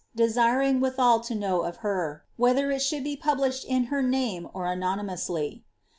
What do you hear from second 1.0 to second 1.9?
to know of